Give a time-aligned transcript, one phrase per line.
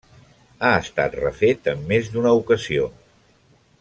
[0.61, 2.89] Ha estat refet en més d'una ocasió.